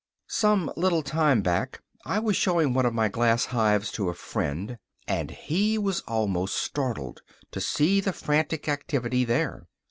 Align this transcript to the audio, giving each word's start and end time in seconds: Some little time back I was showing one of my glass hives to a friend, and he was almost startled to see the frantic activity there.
Some 0.29 0.73
little 0.75 1.03
time 1.03 1.43
back 1.43 1.79
I 2.07 2.17
was 2.17 2.35
showing 2.35 2.73
one 2.73 2.87
of 2.87 2.93
my 2.95 3.07
glass 3.07 3.45
hives 3.45 3.91
to 3.91 4.09
a 4.09 4.15
friend, 4.15 4.79
and 5.07 5.29
he 5.29 5.77
was 5.77 6.01
almost 6.07 6.55
startled 6.55 7.21
to 7.51 7.61
see 7.61 8.01
the 8.01 8.11
frantic 8.11 8.67
activity 8.67 9.25
there. 9.25 9.67